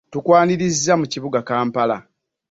[0.13, 1.97] Tukwaniriza mu kibuga Kampala.